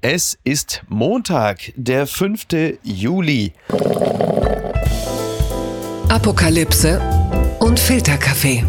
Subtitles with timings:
[0.00, 2.46] Es ist Montag, der 5.
[2.84, 3.52] Juli.
[6.08, 7.00] Apokalypse
[7.58, 8.64] und Filterkaffee.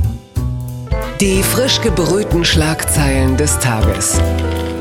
[1.21, 4.19] Die frisch gebrühten Schlagzeilen des Tages.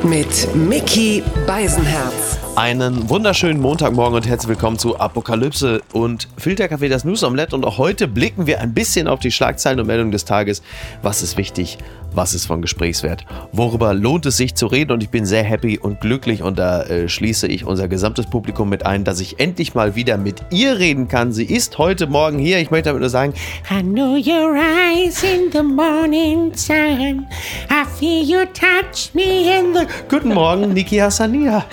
[0.03, 2.38] Mit Mickey Beisenherz.
[2.59, 7.54] Einen wunderschönen Montagmorgen und herzlich willkommen zu Apokalypse und Filterkaffee, das News Omelette.
[7.54, 10.60] Und auch heute blicken wir ein bisschen auf die Schlagzeilen und Meldungen des Tages.
[11.01, 11.79] Was ist wichtig?
[12.15, 13.24] Was ist von Gesprächswert?
[13.53, 14.91] Worüber lohnt es sich zu reden?
[14.91, 18.68] Und ich bin sehr happy und glücklich und da äh, schließe ich unser gesamtes Publikum
[18.68, 21.32] mit ein, dass ich endlich mal wieder mit ihr reden kann.
[21.32, 22.59] Sie ist heute Morgen hier.
[22.59, 23.34] Ich möchte damit nur sagen,
[23.70, 27.27] I know your eyes in the morning sun.
[27.70, 29.87] I feel you touch me in the.
[30.09, 31.65] guten Morgen, Niki Hassania.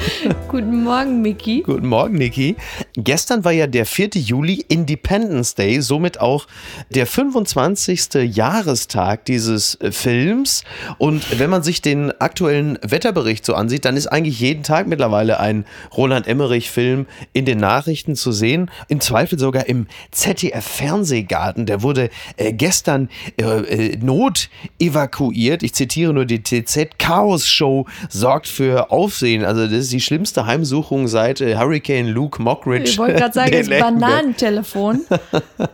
[0.47, 1.61] Guten Morgen, Miki.
[1.61, 2.55] Guten Morgen, Niki.
[2.95, 4.09] Gestern war ja der 4.
[4.15, 6.47] Juli, Independence Day, somit auch
[6.89, 8.35] der 25.
[8.35, 10.63] Jahrestag dieses äh, Films.
[10.97, 15.39] Und wenn man sich den aktuellen Wetterbericht so ansieht, dann ist eigentlich jeden Tag mittlerweile
[15.39, 15.65] ein
[15.95, 18.71] Roland Emmerich-Film in den Nachrichten zu sehen.
[18.87, 21.65] Im Zweifel sogar im ZDF-Fernsehgarten.
[21.65, 25.63] Der wurde äh, gestern äh, äh, not evakuiert.
[25.63, 26.97] Ich zitiere nur die TZ.
[26.97, 29.45] Chaos-Show sorgt für Aufsehen.
[29.45, 32.89] Also das ist die schlimmste Heimsuchung seit äh, Hurricane Luke Mockridge.
[32.91, 33.67] Ich wollte gerade sagen, das.
[33.69, 35.01] Bananentelefon.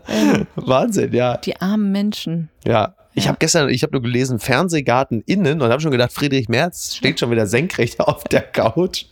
[0.07, 1.37] ähm, Wahnsinn, ja.
[1.37, 2.49] die armen Menschen.
[2.65, 2.95] Ja.
[3.13, 6.95] Ich habe gestern, ich habe nur gelesen, Fernsehgarten innen und habe schon gedacht, Friedrich Merz
[6.95, 9.05] steht schon wieder senkrecht auf der Couch.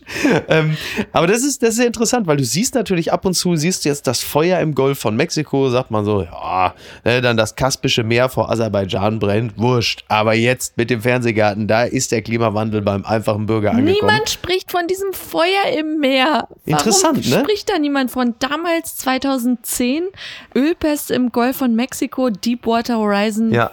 [0.48, 0.76] ähm,
[1.12, 3.84] aber das ist, das ist sehr interessant, weil du siehst natürlich ab und zu, siehst
[3.84, 7.56] du jetzt das Feuer im Golf von Mexiko, sagt man so, ja, ne, dann das
[7.56, 10.04] Kaspische Meer vor Aserbaidschan brennt, wurscht.
[10.08, 13.96] Aber jetzt mit dem Fernsehgarten, da ist der Klimawandel beim einfachen Bürger angekommen.
[14.00, 16.48] Niemand spricht von diesem Feuer im Meer.
[16.48, 17.40] Warum Interessant, ne?
[17.40, 18.34] spricht da niemand von?
[18.38, 20.04] Damals 2010,
[20.54, 23.52] Ölpest im Golf von Mexiko, Deepwater Horizon.
[23.52, 23.70] Ja.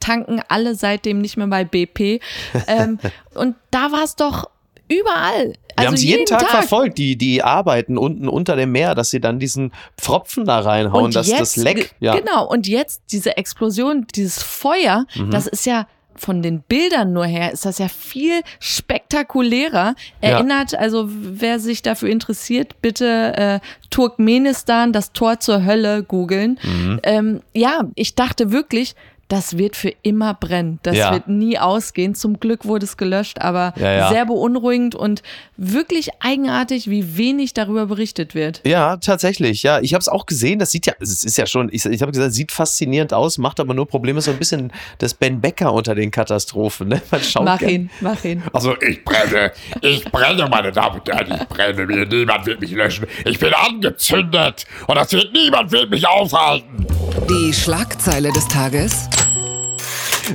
[0.00, 2.20] Tanken alle seitdem nicht mehr bei BP.
[2.66, 2.98] ähm,
[3.34, 4.50] und da war es doch
[4.88, 5.48] überall.
[5.52, 9.10] Wir Also haben es jeden Tag, verfolgt, die, die Arbeiten unten unter dem Meer, dass
[9.10, 11.94] sie dann diesen Pfropfen da reinhauen, Und dass das jetzt- Leck.
[12.00, 12.14] Ja.
[12.14, 12.18] Mhm.
[12.18, 17.52] Genau, und jetzt diese Explosion, dieses Feuer, das ist ja von den Bildern nur her,
[17.52, 19.94] ist das ja viel spektakulärer.
[20.22, 20.28] Ja.
[20.30, 23.60] Erinnert, also wer sich dafür interessiert, bitte äh,
[23.90, 26.58] Turkmenistan, das Tor zur Hölle googeln.
[26.62, 27.00] Mhm.
[27.04, 28.94] Ähm, ja, ich dachte wirklich,
[29.30, 30.78] das wird für immer brennen.
[30.82, 31.12] Das Ja.
[31.12, 32.14] wird nie ausgehen.
[32.14, 34.08] Zum Glück wurde es gelöscht, aber Ja, ja.
[34.10, 35.22] sehr beunruhigend und
[35.56, 38.60] wirklich eigenartig, wie wenig darüber berichtet wird.
[38.66, 39.62] Ja, tatsächlich.
[39.62, 40.58] Ja, ich habe es auch gesehen.
[40.58, 43.60] Das sieht ja, es ist ja schon, ich, ich habe gesagt, sieht faszinierend aus, macht
[43.60, 44.20] aber nur Probleme.
[44.20, 46.88] So ein bisschen das Ben Becker unter den Katastrophen.
[46.88, 47.00] Ne?
[47.10, 48.42] Man schaut Mach gern- ihn, mach ihn.
[48.52, 52.72] Also ich brenne, ich brenne, meine Damen und Herren, ich brenne mir, niemand wird mich
[52.72, 53.06] löschen.
[53.24, 56.86] Ich bin angezündet und das wird niemand wird mich aufhalten.
[57.28, 59.08] Die Schlagzeile des Tages.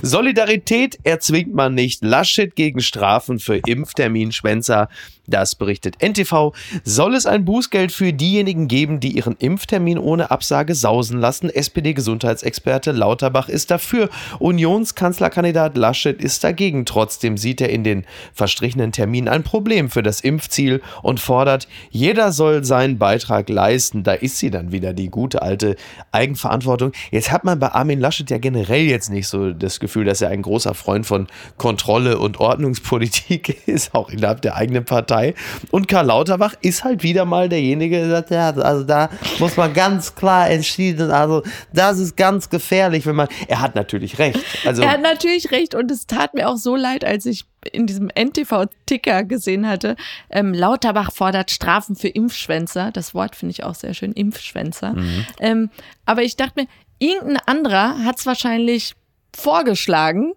[0.02, 2.04] Solidarität erzwingt man nicht.
[2.04, 4.90] Laschet gegen Strafen für Impfterminschwänzer.
[5.28, 6.54] Das berichtet NTV.
[6.84, 11.50] Soll es ein Bußgeld für diejenigen geben, die ihren Impftermin ohne Absage sausen lassen?
[11.50, 14.10] SPD-Gesundheitsexperte Lauterbach ist dafür.
[14.38, 16.86] Unionskanzlerkandidat Laschet ist dagegen.
[16.86, 22.32] Trotzdem sieht er in den verstrichenen Terminen ein Problem für das Impfziel und fordert, jeder
[22.32, 24.04] soll seinen Beitrag leisten.
[24.04, 25.76] Da ist sie dann wieder, die gute alte
[26.12, 26.92] Eigenverantwortung.
[27.10, 30.30] Jetzt hat man bei Armin Laschet ja generell jetzt nicht so das Gefühl, dass er
[30.30, 35.15] ein großer Freund von Kontrolle und Ordnungspolitik ist, auch innerhalb der eigenen Partei.
[35.72, 39.10] Und Karl Lauterbach ist halt wieder mal derjenige, der sagt, ja, also da
[39.40, 41.44] muss man ganz klar entschieden, also
[41.74, 44.40] das ist ganz gefährlich, wenn man, er hat natürlich recht.
[44.66, 47.88] Also, Er hat natürlich recht und es tat mir auch so leid, als ich in
[47.88, 49.96] diesem NTV-Ticker gesehen hatte,
[50.30, 52.92] ähm, Lauterbach fordert Strafen für Impfschwänzer.
[52.92, 54.96] Das Wort finde ich auch sehr schön, Impfschwänzer.
[55.40, 55.70] Ähm,
[56.06, 56.68] aber ich dachte mir,
[57.00, 58.96] irgendein anderer hat es wahrscheinlich
[59.36, 60.34] vorgeschlagen,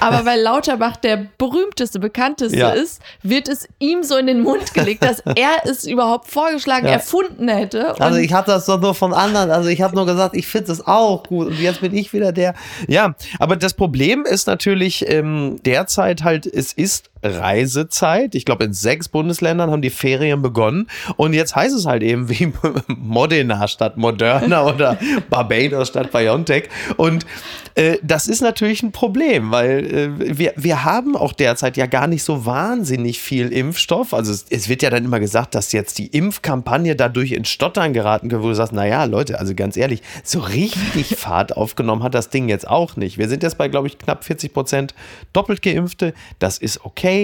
[0.00, 2.70] aber weil Lauterbach der berühmteste, bekannteste Ja.
[2.70, 6.92] ist, wird es ihm so in den Mund gelegt, dass er es überhaupt vorgeschlagen, Ja.
[6.94, 8.00] erfunden hätte.
[8.00, 9.50] Also ich hatte das doch nur von anderen.
[9.50, 11.48] Also ich habe nur gesagt, ich finde es auch gut.
[11.48, 12.54] Und jetzt bin ich wieder der.
[12.88, 18.34] Ja, aber das Problem ist natürlich ähm, derzeit halt, es ist Reisezeit.
[18.34, 20.88] Ich glaube, in sechs Bundesländern haben die Ferien begonnen.
[21.16, 22.52] Und jetzt heißt es halt eben wie
[22.88, 24.98] Modena statt Moderna oder
[25.30, 26.68] Barbados statt BioNTech.
[26.96, 27.26] Und
[27.74, 32.06] äh, das ist natürlich ein Problem, weil äh, wir, wir haben auch derzeit ja gar
[32.06, 34.14] nicht so wahnsinnig viel Impfstoff.
[34.14, 37.92] Also es, es wird ja dann immer gesagt, dass jetzt die Impfkampagne dadurch ins Stottern
[37.92, 42.14] geraten könnte, wo du sagst, naja, Leute, also ganz ehrlich, so richtig Fahrt aufgenommen hat
[42.14, 43.18] das Ding jetzt auch nicht.
[43.18, 44.94] Wir sind jetzt bei, glaube ich, knapp 40 Prozent
[45.32, 46.14] doppelt Geimpfte.
[46.38, 47.15] Das ist okay.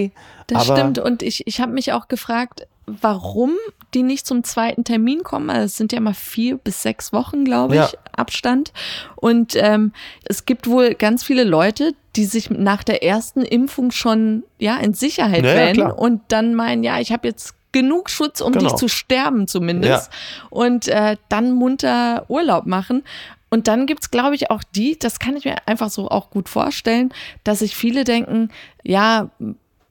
[0.47, 0.99] Das aber stimmt.
[0.99, 3.53] Und ich, ich habe mich auch gefragt, warum
[3.94, 5.50] die nicht zum zweiten Termin kommen.
[5.50, 7.89] Also es sind ja mal vier bis sechs Wochen, glaube ich, Ja.
[8.17, 8.73] Abstand.
[9.17, 9.93] Und ähm,
[10.25, 14.94] es gibt wohl ganz viele Leute, die sich nach der ersten Impfung schon ja in
[14.94, 15.99] Sicherheit Ja, ja, wähnen klar.
[15.99, 18.65] und dann meinen, ja, ich habe jetzt genug Schutz, um Genau.
[18.65, 20.11] nicht zu sterben zumindest.
[20.50, 23.03] Und äh, dann munter Urlaub machen.
[23.49, 26.49] Und dann gibt's, glaube ich, auch die, das kann ich mir einfach so auch gut
[26.49, 27.12] vorstellen,
[27.44, 28.50] dass sich viele denken,
[28.83, 29.31] ja,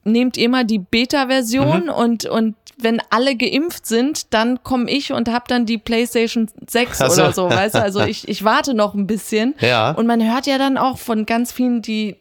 [0.04, 1.88] nehmt ihr mal die Beta-Version Mhm.
[1.90, 7.00] und, und wenn alle geimpft sind, dann komme ich und habe dann die PlayStation 6
[7.00, 7.22] Ach so.
[7.22, 7.82] oder so, weißt du?
[7.82, 9.54] Also ich, ich warte noch ein bisschen.
[9.60, 9.92] Ja.
[9.92, 12.16] Und man hört ja dann auch von ganz vielen, die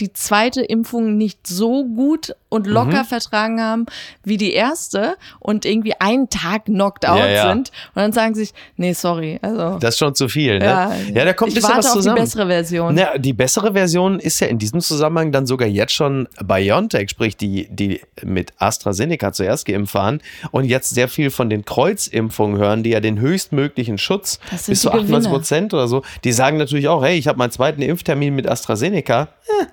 [0.00, 3.06] die zweite Impfung nicht so gut und locker Mhm.
[3.06, 3.86] vertragen haben
[4.24, 7.48] wie die erste und irgendwie einen Tag knocked out Ja, ja.
[7.48, 7.70] sind.
[7.94, 9.38] Und dann sagen sie sich, nee, sorry.
[9.42, 10.64] Also, Das ist schon zu viel, ne?
[10.64, 12.16] ja, ja da kommt ein ich bisschen warte was auf zusammen.
[12.16, 12.94] die bessere Version.
[12.94, 17.36] Na, die bessere Version ist ja in diesem Zusammenhang dann sogar jetzt schon BioNTech, sprich
[17.36, 20.20] die, die mit AstraZeneca zuerst geimpft waren
[20.50, 24.90] und jetzt sehr viel von den Kreuzimpfungen hören, die ja den höchstmöglichen Schutz bis zu
[24.90, 25.28] die 98 Gewinner.
[25.30, 29.28] Prozent oder so, die sagen natürlich auch, hey, ich habe meinen zweiten Impftermin mit AstraZeneca,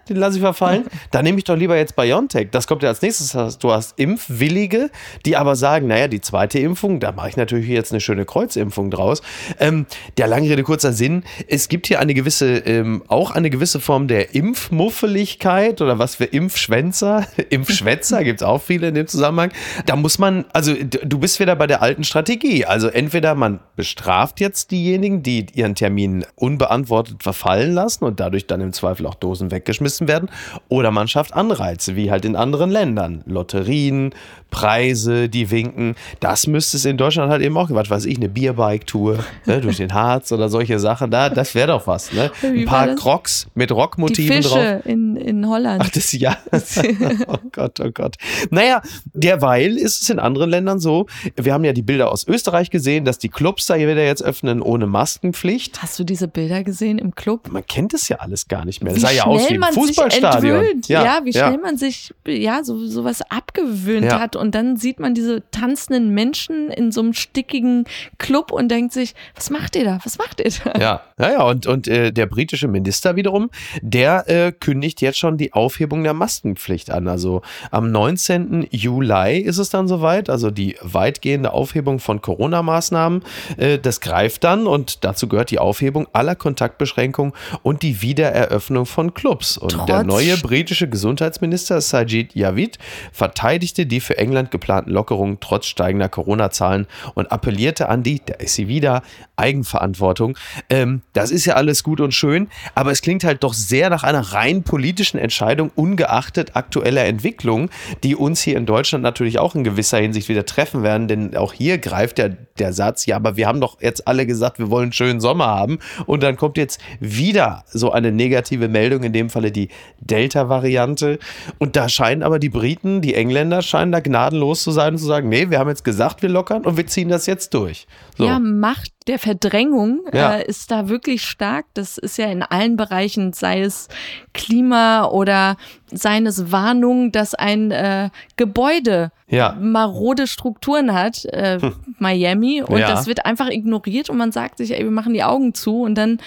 [0.10, 2.50] den lasse ich verfallen, dann nehme ich doch lieber jetzt BioNTech.
[2.52, 3.58] Das kommt ja als nächstes.
[3.58, 4.90] Du hast Impfwillige,
[5.26, 8.92] die aber sagen, naja, die zweite Impfung, da mache ich natürlich jetzt eine schöne Kreuzimpfung
[8.92, 9.22] draus.
[9.60, 9.86] Ähm,
[10.18, 14.08] der lange Rede, kurzer Sinn, es gibt hier eine gewisse, ähm, auch eine gewisse Form
[14.08, 19.52] der Impfmuffeligkeit oder was für Impfschwänzer, Impfschwätzer gibt es auch viele in dem Zusammenhang.
[19.86, 22.66] Da muss man, also du bist wieder bei der alten Strategie.
[22.66, 28.62] Also entweder man bestraft jetzt diejenigen, die ihren Termin unbeantwortet verfallen lassen und dadurch dann
[28.62, 30.30] im Zweifel auch Dosen weggeschmissen werden,
[30.70, 33.24] oder man schafft Anreize, wie halt in anderen Ländern.
[33.26, 34.14] Lotterien,
[34.54, 35.96] Preise, die winken.
[36.20, 39.18] Das müsste es in Deutschland halt eben auch, was weiß ich, eine Bierbike-Tour
[39.48, 41.10] ne, durch den Harz oder solche Sachen.
[41.10, 42.14] Da, das wäre doch was.
[42.14, 42.32] Ne?
[42.44, 43.00] Ein paar das?
[43.00, 44.54] Crocs mit die Rockmotiven drauf.
[44.54, 45.82] Fische in, in Holland.
[45.84, 46.38] Ach, das ja.
[47.28, 48.18] oh Gott, oh Gott.
[48.52, 48.84] Naja,
[49.14, 51.08] derweil ist es in anderen Ländern so.
[51.36, 54.62] Wir haben ja die Bilder aus Österreich gesehen, dass die Clubs da wieder jetzt öffnen
[54.62, 55.82] ohne Maskenpflicht.
[55.82, 57.52] Hast du diese Bilder gesehen im Club?
[57.52, 58.94] Man kennt es ja alles gar nicht mehr.
[58.94, 60.88] Das Wie sah ja aus wie ein man sich entwöhnt.
[60.88, 64.20] Ja, wie schnell man sich ja so sowas abgewöhnt Ja.
[64.20, 67.86] hat und dann sieht man diese tanzenden Menschen in so einem stickigen
[68.18, 70.00] Club und denkt sich, was macht ihr da?
[70.04, 70.80] Was macht ihr da?
[70.80, 71.44] Ja, ja, ja.
[71.44, 73.50] Und, und äh, der britische Minister wiederum,
[73.82, 77.08] der äh, kündigt jetzt schon die Aufhebung der Maskenpflicht an.
[77.08, 77.42] Also
[77.72, 78.68] am 19.
[78.72, 83.24] Juli ist es dann soweit, also die weitgehende Aufhebung von Corona-Maßnahmen.
[83.58, 89.14] Äh, das greift dann und dazu gehört die Aufhebung aller Kontaktbeschränkungen und die Wiedereröffnung von
[89.14, 89.43] Clubs.
[89.58, 92.78] Und der Trotz- neue britische Gesundheitsminister Sajid Javid
[93.12, 98.56] verteidigte die für England geplanten Lockerungen trotz steigender Corona-Zahlen und appellierte an die, da ist
[98.56, 99.04] sie wieder,
[99.36, 100.38] Eigenverantwortung.
[100.70, 104.04] Ähm, das ist ja alles gut und schön, aber es klingt halt doch sehr nach
[104.04, 107.70] einer rein politischen Entscheidung, ungeachtet aktueller Entwicklungen,
[108.04, 111.54] die uns hier in Deutschland natürlich auch in gewisser Hinsicht wieder treffen werden, denn auch
[111.54, 112.30] hier greift ja
[112.60, 115.48] der Satz, ja, aber wir haben doch jetzt alle gesagt, wir wollen einen schönen Sommer
[115.48, 115.80] haben.
[116.06, 119.68] Und dann kommt jetzt wieder so eine negative Meldung, in dem Falle die
[120.00, 121.20] Delta-Variante
[121.60, 125.06] und da scheinen aber die Briten, die Engländer scheinen da gnadenlos zu sein und zu
[125.06, 127.88] sagen, nee, wir haben jetzt gesagt, wir lockern und wir ziehen das jetzt durch.
[128.18, 128.26] So.
[128.26, 130.36] Ja, Macht der Verdrängung Ja.
[130.38, 131.66] äh, ist da wirklich stark.
[131.74, 133.90] Das ist ja in allen Bereichen, sei es
[134.34, 135.58] Klima oder
[135.92, 139.58] seien es Warnung, dass ein äh, Gebäude Ja.
[139.60, 141.60] marode Strukturen hat, äh,
[142.00, 142.88] Miami, und Ja.
[142.88, 145.96] das wird einfach ignoriert und man sagt sich, ey, wir machen die Augen zu und
[145.96, 146.20] dann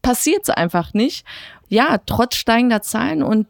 [0.00, 1.24] passiert es einfach nicht.
[1.72, 3.46] Ja, trotz steigender Zahlen und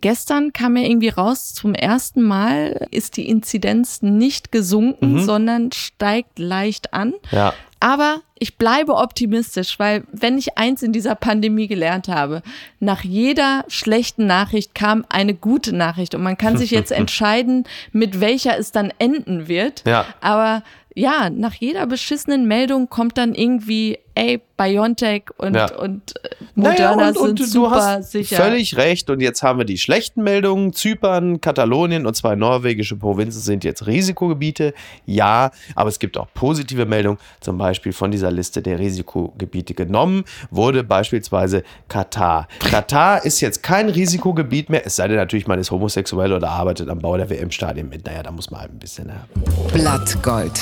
[0.00, 6.40] Gestern kam ja irgendwie raus, zum ersten Mal ist die Inzidenz nicht gesunken, sondern steigt
[6.40, 7.14] leicht an.
[7.30, 7.54] Ja.
[7.78, 12.42] Aber ich bleibe optimistisch, weil wenn ich eins in dieser Pandemie gelernt habe,
[12.80, 18.20] nach jeder schlechten Nachricht kam eine gute Nachricht und man kann sich jetzt entscheiden, mit
[18.20, 19.84] welcher es dann enden wird.
[19.86, 20.06] Ja.
[20.20, 20.62] Aber
[20.94, 25.74] ja, nach jeder beschissenen Meldung kommt dann irgendwie, ey, BioNTech und, Ja.
[25.76, 28.36] und äh, Moderna Naja, und, und sind du super hast sicher.
[28.36, 29.10] völlig recht.
[29.10, 30.72] Und jetzt haben wir die schlechten Meldungen.
[30.72, 34.72] Zypern, Katalonien und zwei norwegische Provinzen sind jetzt Risikogebiete.
[35.06, 37.18] Ja, aber es gibt auch positive Meldungen.
[37.40, 42.46] Zum Beispiel von dieser Liste der Risikogebiete genommen wurde beispielsweise Katar.
[42.60, 46.88] Katar ist jetzt kein Risikogebiet mehr, es sei denn natürlich, man ist homosexuell oder arbeitet
[46.88, 48.06] am Bau der WM-Stadien mit.
[48.06, 49.08] Naja, da muss man halt ein bisschen.
[49.08, 49.26] Ja.
[49.72, 50.52] Blattgold.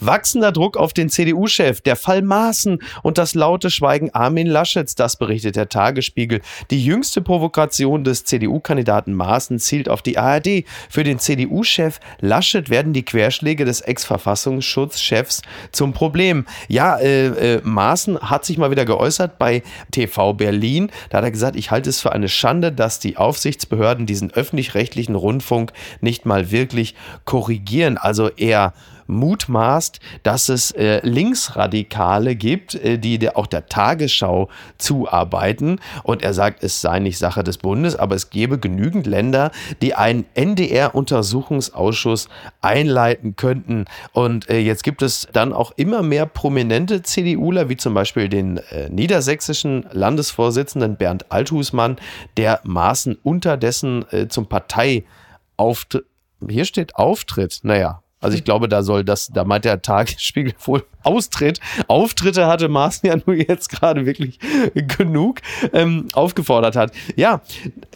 [0.00, 5.16] Wachsender Druck auf den CDU-Chef, der Fall Maaßen und das laute Schweigen Armin Laschets, das
[5.16, 6.40] berichtet der Tagesspiegel.
[6.70, 10.64] Die jüngste Provokation des CDU-Kandidaten Maaßen zielt auf die ARD.
[10.88, 15.42] Für den CDU-Chef Laschet werden die Querschläge des Ex-Verfassungsschutzchefs
[15.72, 16.46] zum Problem.
[16.68, 20.90] Ja, äh, äh, Maaßen hat sich mal wieder geäußert bei TV Berlin.
[21.10, 25.14] Da hat er gesagt, ich halte es für eine Schande, dass die Aufsichtsbehörden diesen öffentlich-rechtlichen
[25.14, 27.98] Rundfunk nicht mal wirklich korrigieren.
[27.98, 28.72] Also er
[29.10, 34.48] mutmaßt, dass es äh, Linksradikale gibt, äh, die der, auch der Tagesschau
[34.78, 35.80] zuarbeiten.
[36.02, 39.50] Und er sagt, es sei nicht Sache des Bundes, aber es gebe genügend Länder,
[39.82, 42.28] die einen NDR-Untersuchungsausschuss
[42.60, 43.84] einleiten könnten.
[44.12, 48.58] Und äh, jetzt gibt es dann auch immer mehr prominente CDUler, wie zum Beispiel den
[48.58, 51.96] äh, niedersächsischen Landesvorsitzenden Bernd Althusmann,
[52.36, 56.04] der Maßen unterdessen äh, zum Parteiauftritt
[56.48, 57.60] hier steht Auftritt.
[57.62, 61.60] Naja, also ich glaube, da soll das, da meint der Tagesspiegel wohl Austritt.
[61.88, 64.38] Auftritte hatte Maaßen ja nur jetzt gerade wirklich
[64.74, 65.40] genug
[65.72, 66.92] ähm, aufgefordert hat.
[67.16, 67.40] Ja,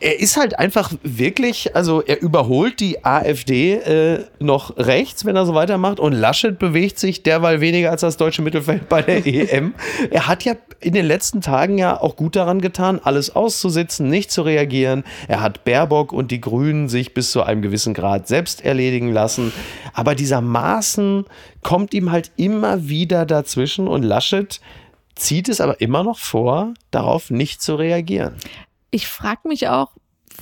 [0.00, 5.46] er ist halt einfach wirklich, also er überholt die AfD äh, noch rechts, wenn er
[5.46, 6.00] so weitermacht.
[6.00, 9.74] Und Laschet bewegt sich derweil weniger als das deutsche Mittelfeld bei der EM.
[10.10, 14.30] Er hat ja in den letzten Tagen ja auch gut daran getan, alles auszusitzen, nicht
[14.30, 15.04] zu reagieren.
[15.28, 19.52] Er hat Baerbock und die Grünen sich bis zu einem gewissen Grad selbst erledigen lassen.
[19.94, 21.24] Aber dieser Maßen
[21.64, 24.60] kommt ihm halt immer wieder dazwischen und Laschet
[25.16, 28.34] zieht es aber immer noch vor, darauf nicht zu reagieren.
[28.92, 29.90] Ich frage mich auch,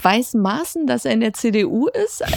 [0.02, 2.22] weiß Maaßen, dass er in der CDU ist?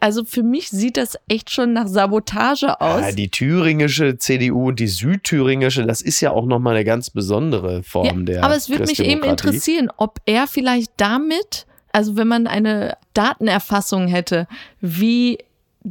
[0.00, 3.00] Also für mich sieht das echt schon nach Sabotage aus.
[3.00, 7.82] Ja, die thüringische CDU und die südthüringische, das ist ja auch nochmal eine ganz besondere
[7.82, 12.28] Form ja, der Aber es würde mich eben interessieren, ob er vielleicht damit, also wenn
[12.28, 14.46] man eine Datenerfassung hätte,
[14.80, 15.38] wie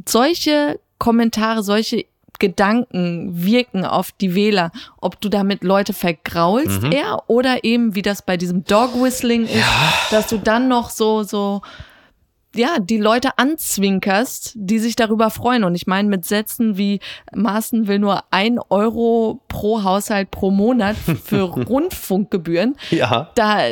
[0.06, 2.04] solche Kommentare, solche
[2.40, 6.90] Gedanken wirken auf die Wähler, ob du damit Leute vergraulst Mhm.
[6.92, 9.64] eher oder eben wie das bei diesem Dog Whistling ist,
[10.10, 11.62] dass du dann noch so so
[12.52, 15.62] ja, die Leute anzwinkerst, die sich darüber freuen.
[15.62, 16.98] Und ich meine, mit Sätzen wie
[17.32, 23.30] Maaßen will nur ein Euro pro Haushalt pro Monat für Rundfunkgebühren, Ja.
[23.36, 23.66] da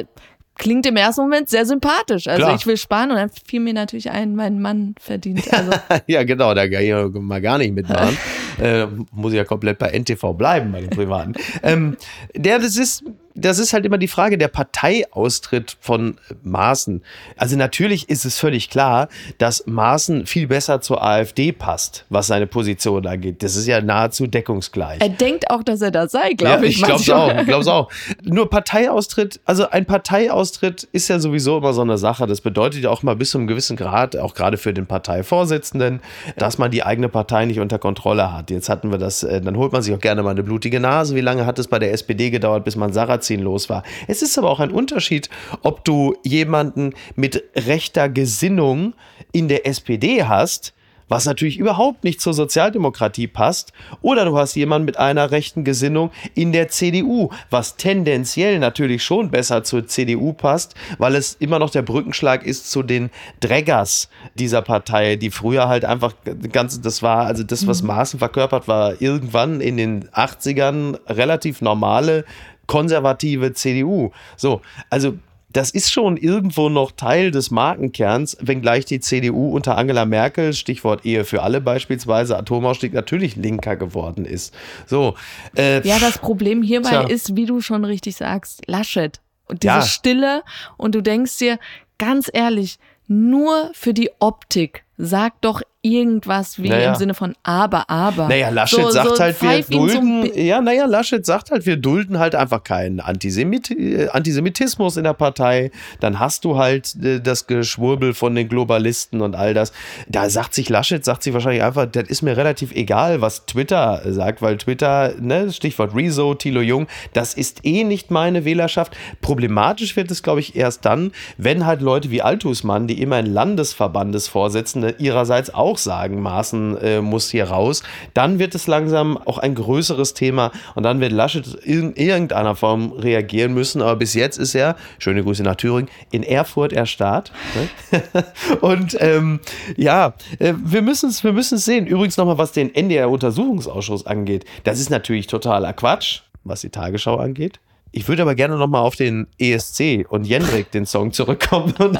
[0.54, 2.26] klingt im ersten Moment sehr sympathisch.
[2.28, 2.54] Also Klar.
[2.56, 5.52] ich will sparen und dann fiel mir natürlich ein, mein Mann verdient.
[5.52, 5.72] Also
[6.06, 8.16] ja, genau, da kann ich ja mal gar nicht mitmachen.
[8.60, 11.34] äh, muss ich ja komplett bei NTV bleiben, bei den Privaten.
[11.62, 11.96] ähm,
[12.34, 17.02] der, das ist, das ist halt immer die Frage der Parteiaustritt von Maaßen.
[17.36, 19.08] Also natürlich ist es völlig klar,
[19.38, 23.42] dass Maaßen viel besser zur AfD passt, was seine Position angeht.
[23.42, 25.00] Das ist ja nahezu deckungsgleich.
[25.00, 26.76] er denkt auch, dass er da sei, glaube ja, ich.
[26.76, 27.90] ich glaube es auch, glaub's auch.
[28.24, 32.26] Nur Parteiaustritt, also ein Parteiaustritt ist ja sowieso immer so eine Sache.
[32.26, 36.00] Das bedeutet ja auch mal bis zu einem gewissen Grad, auch gerade für den Parteivorsitzenden,
[36.36, 38.50] dass man die eigene Partei nicht unter Kontrolle hat.
[38.50, 41.14] Jetzt hatten wir das, äh, dann holt man sich auch gerne mal eine blutige Nase.
[41.14, 43.82] Wie lange hat es bei der SPD gedauert, bis man Sarrazin los war?
[44.06, 45.28] Es ist aber auch ein Unterschied,
[45.62, 48.94] ob du jemanden mit rechter Gesinnung
[49.32, 50.74] in der SPD hast,
[51.10, 53.72] was natürlich überhaupt nicht zur Sozialdemokratie passt.
[54.02, 59.30] Oder du hast jemanden mit einer rechten Gesinnung in der CDU, was tendenziell natürlich schon
[59.30, 63.08] besser zur CDU passt, weil es immer noch der Brückenschlag ist zu den
[63.40, 66.12] Dräggers dieser Partei, die früher halt einfach
[66.52, 72.26] ganz, das war, also das, was Maaßen verkörpert, war irgendwann in den 80ern relativ normale
[72.68, 74.10] konservative CDU.
[74.36, 74.60] So,
[74.90, 75.14] also
[75.50, 81.06] das ist schon irgendwo noch Teil des Markenkerns, wenngleich die CDU unter Angela Merkel, Stichwort
[81.06, 84.54] Ehe für alle beispielsweise, Atomausstieg natürlich linker geworden ist.
[84.86, 85.14] So,
[85.56, 87.02] äh, Ja, das Problem hierbei Tja.
[87.08, 89.20] ist, wie du schon richtig sagst, Laschet.
[89.46, 89.82] Und diese Ja.
[89.82, 90.42] Stille.
[90.76, 91.58] Und du denkst dir,
[91.96, 96.88] ganz ehrlich, nur für die Optik, sag doch irgendwas wie Naja.
[96.90, 98.26] im Sinne von aber, aber.
[98.28, 101.76] Naja, Laschet So- sagt so halt, wir so dulden, ja, naja, Laschet sagt halt, wir
[101.76, 105.70] dulden halt einfach keinen Antisemit äh, Antisemitismus in der Partei.
[106.00, 109.72] Dann hast du halt äh, das Geschwurbel von den Globalisten und all das.
[110.08, 114.02] Da sagt sich Laschet, sagt sich wahrscheinlich einfach, das ist mir relativ egal, was Twitter
[114.04, 118.96] sagt, weil Twitter, ne, Stichwort Rezo, Thilo Jung, das ist eh nicht meine Wählerschaft.
[119.22, 123.26] Problematisch wird es, glaube ich, erst dann, wenn halt Leute wie Altusmann, die immer ein
[123.26, 127.82] Landesverbandesvorsitzende ihrerseits auch sagen, Maaßen äh, muss hier raus,
[128.14, 132.92] dann wird es langsam auch ein größeres Thema und dann wird Laschet in irgendeiner Form
[132.92, 133.82] reagieren müssen.
[133.82, 137.32] Aber bis jetzt ist er, schöne Grüße nach Thüringen, in Erfurt erstarrt.
[137.54, 138.24] Ne?
[138.60, 139.40] und ähm,
[139.76, 141.86] ja, äh, wir müssen es wir sehen.
[141.86, 144.44] Übrigens nochmal, was den NDR-Untersuchungsausschuss angeht.
[144.64, 147.60] Das ist natürlich totaler Quatsch, was die Tagesschau angeht.
[147.90, 151.72] Ich würde aber gerne nochmal auf den ESC und Jendrik, den Song, zurückkommen.
[151.78, 151.98] Und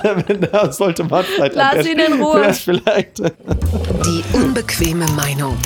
[0.52, 1.54] da sollte man vielleicht.
[1.54, 2.52] Lass ihn in Ruhe.
[2.52, 5.56] Vielleicht, Die unbequeme Meinung.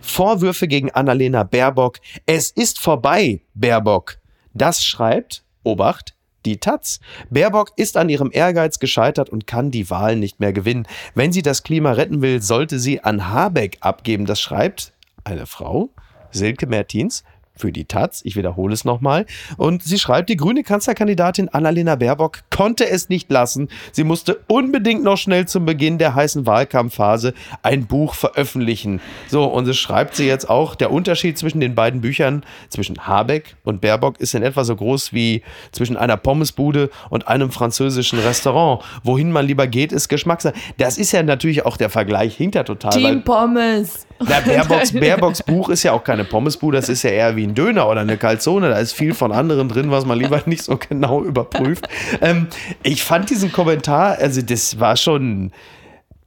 [0.00, 1.98] Vorwürfe gegen Annalena Baerbock.
[2.26, 4.18] Es ist vorbei, Baerbock.
[4.54, 7.00] Das schreibt, Obacht, die Taz.
[7.30, 10.86] Baerbock ist an ihrem Ehrgeiz gescheitert und kann die Wahlen nicht mehr gewinnen.
[11.14, 14.26] Wenn sie das Klima retten will, sollte sie an Habeck abgeben.
[14.26, 14.92] Das schreibt
[15.24, 15.90] eine Frau,
[16.30, 17.24] Silke Mertins,
[17.60, 18.20] für die Taz.
[18.24, 19.26] Ich wiederhole es nochmal.
[19.56, 23.68] Und sie schreibt, die grüne Kanzlerkandidatin Annalena Baerbock konnte es nicht lassen.
[23.92, 29.00] Sie musste unbedingt noch schnell zum Beginn der heißen Wahlkampfphase ein Buch veröffentlichen.
[29.28, 33.56] So, und es schreibt sie jetzt auch, der Unterschied zwischen den beiden Büchern, zwischen Habeck
[33.64, 38.82] und Baerbock, ist in etwa so groß wie zwischen einer Pommesbude und einem französischen Restaurant.
[39.04, 40.54] Wohin man lieber geht, ist Geschmackssache.
[40.78, 42.92] Das ist ja natürlich auch der Vergleich hinter total.
[42.92, 44.06] Team Pommes.
[44.18, 47.54] na, Baerbocks, Baerbocks Buch ist ja auch keine Pommesbude, das ist ja eher wie ein
[47.54, 48.70] Döner oder eine Calzone.
[48.70, 51.88] Da ist viel von anderen drin, was man lieber nicht so genau überprüft.
[52.20, 52.48] Ähm,
[52.82, 55.52] ich fand diesen Kommentar, also das war schon,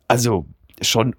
[0.07, 0.45] also
[0.81, 1.15] schon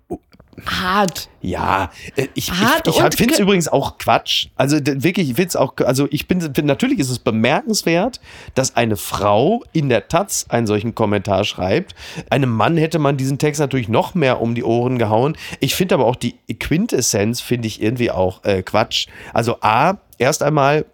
[0.67, 1.29] Hart.
[1.41, 4.49] ja, äh, ich, Hart ich, ich und finde es ge- übrigens auch Quatsch.
[4.57, 8.21] Also wirklich, ich finde es auch, also ich bin, bin, natürlich ist es bemerkenswert,
[8.55, 11.95] dass eine Frau in der Taz einen solchen Kommentar schreibt.
[12.31, 15.37] Einem Mann hätte man diesen Text natürlich noch mehr um die Ohren gehauen.
[15.61, 19.07] Ich finde aber auch die Quintessenz, finde ich irgendwie auch äh, Quatsch.
[19.33, 20.87] Also A, erst einmal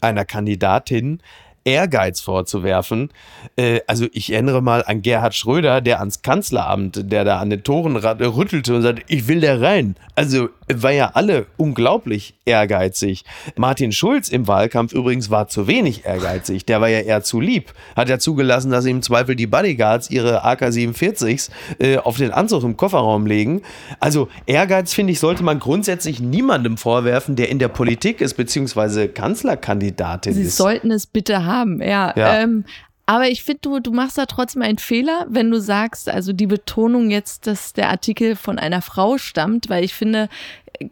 [0.00, 1.20] einer Kandidatin
[1.64, 3.10] Ehrgeiz vorzuwerfen.
[3.56, 7.62] Äh, also ich erinnere mal an Gerhard Schröder, der ans Kanzleramt, der da an den
[7.62, 9.96] Toren rüttelte und sagte, ich will da rein.
[10.14, 13.24] Also war ja alle unglaublich ehrgeizig.
[13.56, 16.64] Martin Schulz im Wahlkampf übrigens war zu wenig ehrgeizig.
[16.66, 17.72] Der war ja eher zu lieb.
[17.96, 22.76] Hat ja zugelassen, dass im Zweifel die Bodyguards ihre AK-47s äh, auf den Anzug im
[22.76, 23.62] Kofferraum legen.
[24.00, 29.08] Also Ehrgeiz, finde ich, sollte man grundsätzlich niemandem vorwerfen, der in der Politik ist, beziehungsweise
[29.08, 30.56] Kanzlerkandidatin Sie ist.
[30.56, 32.12] sollten es bitte haben, ja.
[32.16, 32.40] Ja.
[32.42, 32.64] Ähm,
[33.08, 36.46] aber ich finde, du, du machst da trotzdem einen Fehler, wenn du sagst, also die
[36.46, 40.28] Betonung jetzt, dass der Artikel von einer Frau stammt, weil ich finde,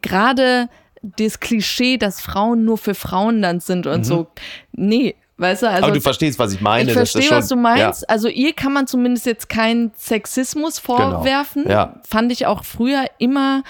[0.00, 0.70] gerade
[1.02, 4.28] das Klischee, dass Frauen nur für Frauen dann sind und so,
[4.72, 5.78] nee, weißt du, also.
[5.78, 5.84] Mhm.
[5.84, 6.88] Aber du verstehst, was ich meine.
[6.88, 8.08] ich verstehe, was du meinst.
[8.08, 11.64] Also ihr kann man zumindest jetzt keinen Sexismus vorwerfen.
[11.64, 11.74] Genau.
[11.74, 12.00] Ja.
[12.08, 13.62] Fand ich auch früher immer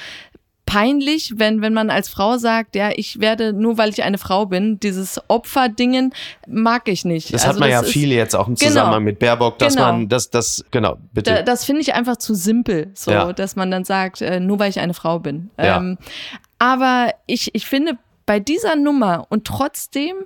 [0.66, 4.46] peinlich, wenn, wenn man als Frau sagt, ja, ich werde, nur weil ich eine Frau
[4.46, 6.12] bin, dieses Opferdingen
[6.46, 7.32] mag ich nicht.
[7.32, 8.68] Das Also hat man ja ist- viel jetzt auch im Genau.
[8.68, 9.92] Zusammenhang mit Baerbock, dass Genau.
[9.92, 11.30] man, das, das, genau, bitte.
[11.34, 13.32] Da, das finde ich einfach zu simpel, so, Ja.
[13.32, 15.50] dass man dann sagt, äh, nur weil ich eine Frau bin.
[15.58, 15.78] Ja.
[15.78, 15.98] Ähm,
[16.58, 17.96] aber ich, ich finde,
[18.26, 20.16] bei dieser Nummer und trotzdem,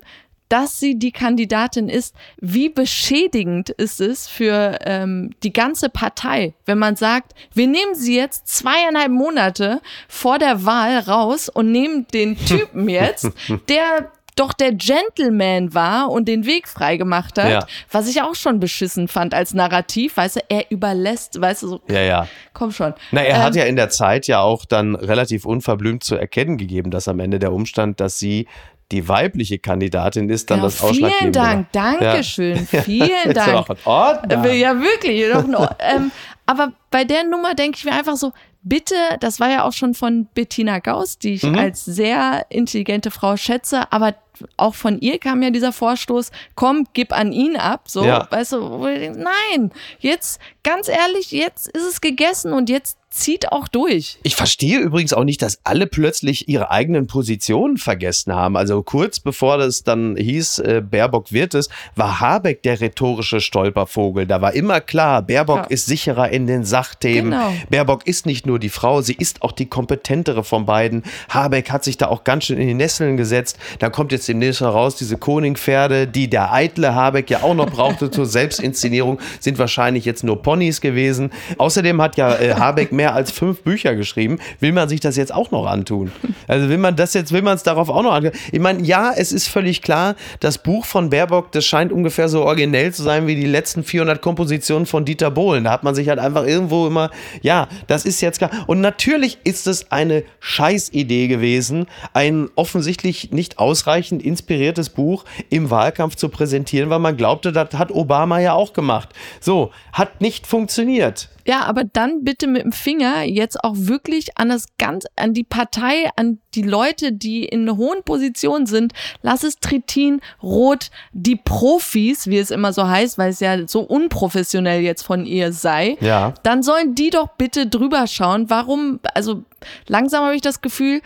[0.51, 6.79] dass sie die Kandidatin ist, wie beschädigend ist es für ähm, die ganze Partei, wenn
[6.79, 12.37] man sagt, wir nehmen sie jetzt zweieinhalb Monate vor der Wahl raus und nehmen den
[12.45, 13.29] Typen jetzt,
[13.69, 17.67] der doch der Gentleman war und den Weg freigemacht hat, Ja.
[17.91, 21.81] was ich auch schon beschissen fand als Narrativ, weißt du, er überlässt, weißt du, so,
[21.89, 22.29] ja, ja.
[22.55, 22.95] komm schon.
[23.11, 26.57] Na, er hat Ähm, ja in der Zeit ja auch dann relativ unverblümt zu erkennen
[26.59, 28.47] gegeben, dass am Ende der Umstand, dass sie
[28.93, 31.99] die weibliche Kandidatin ist, dann ja, das vielen Ausschlaggebende Dank, war.
[32.01, 33.67] Dankeschön, vielen Ist ja Dank.
[33.67, 34.45] doch in Ordnung.
[34.45, 35.25] Äh, Ja, wirklich.
[35.33, 36.11] Doch, ähm,
[36.47, 39.95] aber bei der Nummer denke ich mir einfach so, bitte, das war ja auch schon
[39.95, 41.55] von Bettina Gauss, die Mhm.
[41.55, 44.15] ich als sehr intelligente Frau schätze, aber
[44.57, 48.27] auch von ihr kam ja dieser Vorstoß, komm, gib an ihn ab, so, Ja.
[48.31, 54.19] weißt du, nein, jetzt, ganz ehrlich, jetzt ist es gegessen und jetzt zieht auch durch.
[54.23, 58.57] Ich verstehe übrigens auch nicht, dass alle plötzlich ihre eigenen Positionen vergessen haben.
[58.57, 64.27] Also kurz bevor das dann hieß, äh, Baerbock wird es, war Habeck der rhetorische Stolpervogel.
[64.27, 65.65] Da war immer klar, Baerbock Ja.
[65.65, 67.33] ist sicherer in den Sachthemen.
[67.33, 67.53] Genau.
[67.69, 71.03] Baerbock ist nicht nur die Frau, sie ist auch die kompetentere von beiden.
[71.29, 73.59] Habeck hat sich da auch ganz schön in die Nesseln gesetzt.
[73.81, 78.11] Da kommt jetzt demnächst heraus, diese Koningpferde, die der eitle Habeck ja auch noch brauchte
[78.11, 81.31] zur Selbstinszenierung, sind wahrscheinlich jetzt nur Ponys gewesen.
[81.59, 84.39] Außerdem hat ja äh, Habeck mehr als fünf Bücher geschrieben.
[84.61, 86.13] Will man sich das jetzt auch noch antun?
[86.49, 88.33] Also will man das jetzt, will man es darauf auch noch antun?
[88.51, 92.45] Ich meine, ja, es ist völlig klar, das Buch von Baerbock, das scheint ungefähr so
[92.45, 95.65] originell zu sein wie die letzten 400 Kompositionen von Dieter Bohlen.
[95.65, 97.11] Da hat man sich halt einfach irgendwo immer,
[97.43, 98.51] ja, das ist jetzt klar.
[98.67, 106.17] Und natürlich ist es eine Scheißidee gewesen, ein offensichtlich nicht ausreichend inspiriertes Buch im Wahlkampf
[106.17, 109.11] zu präsentieren, weil man glaubte, das hat Obama ja auch gemacht.
[109.41, 111.29] So, hat nicht funktioniert.
[111.51, 115.43] Ja, aber dann bitte mit dem Finger jetzt auch wirklich an das ganz, an die
[115.43, 118.93] Partei, an die Leute, die in hohen Positionen sind.
[119.23, 123.81] Lass es Trittin, Roth, die Profis, wie es immer so heißt, weil es ja so
[123.81, 125.97] unprofessionell jetzt von ihr sei.
[126.01, 126.35] Ja.
[126.45, 128.49] Dann sollen die doch bitte drüber schauen.
[128.49, 129.43] Warum, also
[129.89, 131.01] langsam habe ich das Gefühl,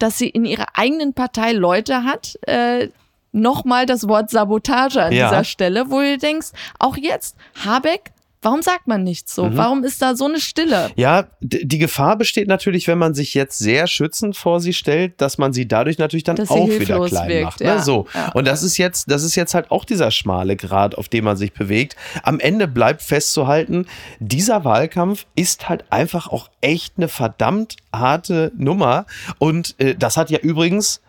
[0.00, 2.88] dass sie in ihrer eigenen Partei Leute hat, äh,
[3.30, 5.28] nochmal das Wort Sabotage an Ja.
[5.28, 6.48] dieser Stelle, wo du denkst,
[6.80, 8.10] auch jetzt, Habeck
[8.44, 9.48] Warum sagt man nichts so?
[9.56, 10.90] Warum ist da so eine Stille?
[10.96, 15.38] Ja, die Gefahr besteht natürlich, wenn man sich jetzt sehr schützend vor sie stellt, dass
[15.38, 17.60] man sie dadurch natürlich dann Dass auch wieder klein wirkt, macht.
[17.60, 17.82] ja, Ne?
[17.82, 18.06] So.
[18.14, 18.32] ja.
[18.32, 21.36] Und das ist jetzt, das ist jetzt halt auch dieser schmale Grad, auf dem man
[21.36, 21.96] sich bewegt.
[22.22, 23.86] Am Ende bleibt festzuhalten,
[24.20, 29.06] dieser Wahlkampf ist halt einfach auch echt eine verdammt harte Nummer.
[29.38, 31.00] Und äh, das hat ja übrigens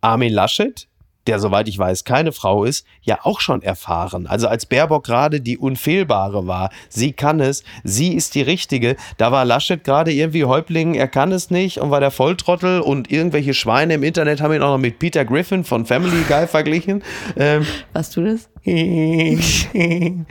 [0.00, 0.86] Armin Laschet,
[1.26, 4.26] der, soweit ich weiß, keine Frau ist, ja auch schon erfahren.
[4.26, 9.32] Also als Baerbock gerade die Unfehlbare war, sie kann es, sie ist die Richtige, da
[9.32, 13.54] war Laschet gerade irgendwie Häuptling, er kann es nicht und war der Volltrottel und irgendwelche
[13.54, 17.02] Schweine im Internet haben ihn auch noch mit Peter Griffin von Family Guy verglichen.
[17.36, 18.48] Ähm, Was du das?
[19.74, 20.24] ähm,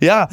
[0.00, 0.28] ja,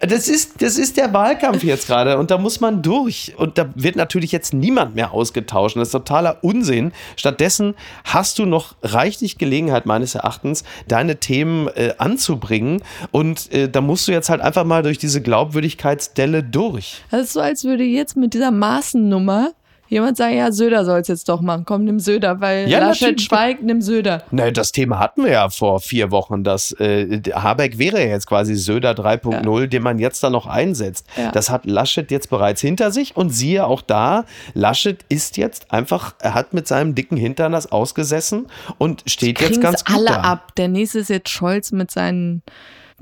[0.00, 3.32] das ist, das ist der Wahlkampf jetzt gerade und da muss man durch.
[3.38, 5.76] Und da wird natürlich jetzt niemand mehr ausgetauscht.
[5.76, 6.92] Das ist totaler Unsinn.
[7.16, 12.82] Stattdessen hast du noch reichlich Gelegenheit, meines Erachtens, deine Themen äh, anzubringen.
[13.12, 17.02] Und äh, da musst du jetzt halt einfach mal durch diese Glaubwürdigkeitsdelle durch.
[17.10, 19.52] Das ist so, als würde jetzt mit dieser Maßennummer
[19.92, 21.64] jemand sagen, ja, Söder soll es jetzt doch machen.
[21.66, 23.24] Komm, nimm Söder, weil Ja, Laschet natürlich.
[23.26, 24.24] schweigt, nimm Söder.
[24.30, 28.26] Ne, das Thema hatten wir ja vor vier Wochen, dass äh, Habeck wäre ja jetzt
[28.26, 31.06] quasi Söder 3.0, den man jetzt da noch einsetzt.
[31.16, 31.30] Ja.
[31.30, 34.24] Das hat Laschet jetzt bereits hinter sich und siehe auch da,
[34.54, 38.46] Laschet ist jetzt einfach, er hat mit seinem dicken Hintern das ausgesessen
[38.78, 40.20] und steht jetzt ganz gut alle da.
[40.22, 40.54] ab.
[40.56, 42.42] Der nächste ist jetzt Scholz mit seinen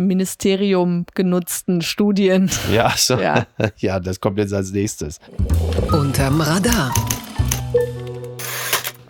[0.07, 2.51] Ministerium genutzten Studien.
[2.73, 3.19] Ja, so.
[3.19, 3.47] Ja.
[3.79, 5.19] ja, das kommt jetzt als nächstes.
[5.93, 6.93] Unterm Radar.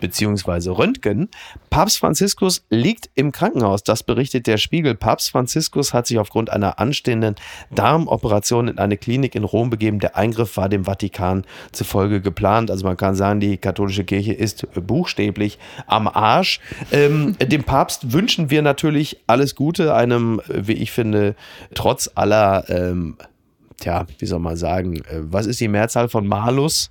[0.01, 1.29] Beziehungsweise Röntgen.
[1.69, 3.83] Papst Franziskus liegt im Krankenhaus.
[3.83, 4.95] Das berichtet der Spiegel.
[4.95, 7.35] Papst Franziskus hat sich aufgrund einer anstehenden
[7.73, 9.99] Darmoperation in eine Klinik in Rom begeben.
[9.99, 12.69] Der Eingriff war dem Vatikan zufolge geplant.
[12.69, 16.59] Also man kann sagen, die katholische Kirche ist buchstäblich am Arsch.
[16.91, 21.35] Ähm, dem Papst wünschen wir natürlich alles Gute, einem, wie ich finde,
[21.73, 23.17] trotz aller, ähm,
[23.79, 26.89] tja, wie soll man sagen, äh, was ist die Mehrzahl von Malus?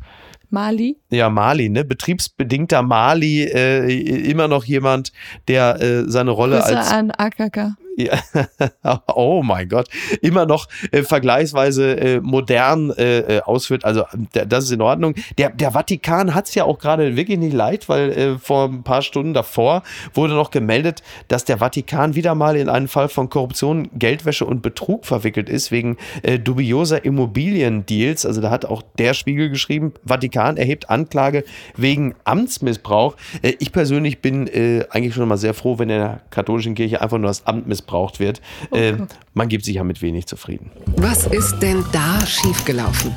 [0.50, 0.96] Mali?
[1.10, 1.84] Ja, Mali, ne?
[1.84, 5.12] Betriebsbedingter Mali, äh, immer noch jemand,
[5.48, 7.76] der äh, seine Rolle Grüße als an AKK.
[8.04, 9.88] Ja, oh mein Gott,
[10.22, 13.84] immer noch äh, vergleichsweise äh, modern äh, äh, ausführt.
[13.84, 15.14] Also der, das ist in Ordnung.
[15.38, 18.82] Der, der Vatikan hat es ja auch gerade wirklich nicht leid, weil äh, vor ein
[18.82, 19.82] paar Stunden davor
[20.14, 24.62] wurde noch gemeldet, dass der Vatikan wieder mal in einen Fall von Korruption, Geldwäsche und
[24.62, 28.24] Betrug verwickelt ist wegen äh, dubioser Immobiliendeals.
[28.26, 31.44] Also da hat auch der Spiegel geschrieben, Vatikan erhebt Anklage
[31.76, 33.16] wegen Amtsmissbrauch.
[33.42, 34.48] Ich persönlich bin
[34.90, 37.89] eigentlich schon mal sehr froh, wenn in der katholischen Kirche einfach nur das Amt missbraucht
[38.20, 38.40] wird.
[38.72, 38.94] Äh,
[39.34, 40.70] man gibt sich ja mit wenig zufrieden.
[40.96, 43.14] Was ist denn da schiefgelaufen?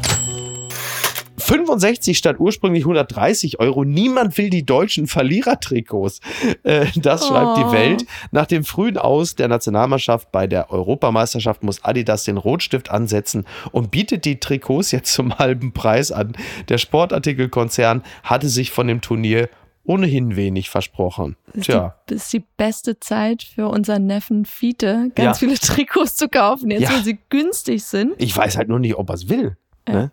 [1.38, 3.84] 65 statt ursprünglich 130 Euro.
[3.84, 6.22] Niemand will die deutschen Verlierertrikots.
[6.64, 7.72] Äh, das schreibt die Oh.
[7.72, 8.06] Welt.
[8.32, 13.92] Nach dem frühen Aus der Nationalmannschaft bei der Europameisterschaft muss Adidas den Rotstift ansetzen und
[13.92, 16.34] bietet die Trikots jetzt zum halben Preis an.
[16.70, 19.50] Der Sportartikelkonzern hatte sich von dem Turnier
[19.86, 21.36] ohnehin wenig versprochen.
[21.48, 21.96] Das ist, Tja.
[22.10, 25.48] die, das ist die beste Zeit für unseren Neffen Fiete, ganz Ja.
[25.48, 26.98] viele Trikots zu kaufen, jetzt Ja.
[26.98, 28.14] wo sie günstig sind.
[28.18, 29.58] Ich weiß halt nur nicht, ob er es will.
[29.88, 30.12] Ne?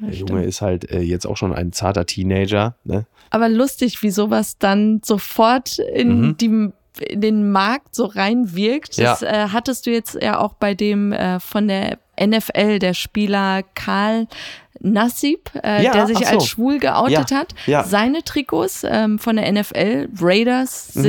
[0.00, 2.76] Der Junge ist halt äh, jetzt auch schon ein zarter Teenager.
[2.84, 3.06] Ne?
[3.30, 6.36] Aber lustig, wie sowas dann sofort in, Mhm.
[6.38, 6.68] die,
[7.04, 8.98] in den Markt so reinwirkt.
[8.98, 9.46] Das Ja.
[9.46, 14.26] äh, hattest du jetzt ja auch bei dem äh, von der NFL, der Spieler Karl
[14.80, 16.24] Nassib, äh, Ja, der sich so.
[16.26, 17.54] als schwul geoutet Ja, hat.
[17.66, 17.84] ja.
[17.84, 21.02] Seine Trikots ähm, von der NFL, Raiders, Mhm.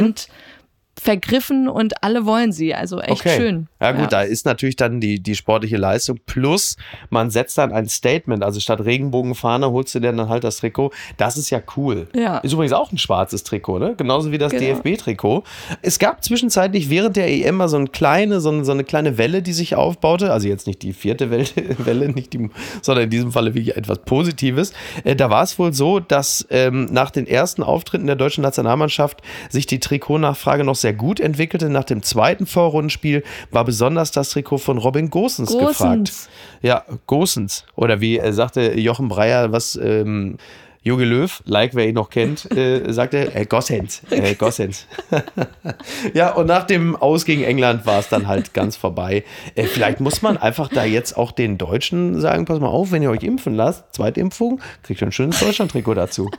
[1.01, 2.73] Vergriffen und alle wollen sie.
[2.73, 3.67] Also echt schön.
[3.81, 6.19] Ja gut, da ist natürlich dann die, die sportliche Leistung.
[6.25, 6.75] Plus,
[7.09, 8.43] man setzt dann ein Statement.
[8.43, 10.91] Also statt Regenbogenfahne holst du dir dann halt das Trikot.
[11.17, 12.07] Das ist ja cool.
[12.13, 12.39] Ja.
[12.39, 13.95] Ist übrigens auch ein schwarzes Trikot, ne?
[13.97, 14.79] Genauso wie das Genau.
[14.81, 15.43] DFB-Trikot.
[15.81, 19.17] Es gab zwischenzeitlich während der EM mal so eine kleine, so eine, so eine kleine
[19.17, 20.31] Welle, die sich aufbaute.
[20.31, 21.45] Also jetzt nicht die vierte Welle,
[21.77, 22.49] Welle nicht die,
[22.81, 24.73] sondern in diesem Falle wirklich etwas Positives.
[25.03, 29.21] Äh, da war es wohl so, dass ähm, nach den ersten Auftritten der deutschen Nationalmannschaft
[29.49, 31.69] sich die Trikotnachfrage noch sehr gut entwickelte.
[31.69, 35.77] Nach dem zweiten Vorrundenspiel war besonders das Trikot von Robin Gosens, gefragt.
[35.77, 36.29] Gosens.
[36.61, 37.65] Ja, Gosens.
[37.75, 40.37] Oder wie äh, sagte Jochen Breyer, was ähm,
[40.81, 44.01] Jogi Löw, like wer ihn noch kennt, äh, sagte, äh, Gossens.
[44.09, 44.87] Äh, Gossens.
[46.13, 49.23] ja, und nach dem Aus gegen England war es dann halt ganz vorbei.
[49.55, 53.03] Äh, vielleicht muss man einfach da jetzt auch den Deutschen sagen, pass mal auf, wenn
[53.03, 56.31] ihr euch impfen lasst, Zweitimpfung, kriegt ihr ein schönes Deutschland-Trikot dazu.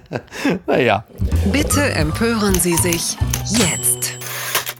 [0.66, 1.04] naja.
[1.52, 4.23] Bitte empören Sie sich jetzt.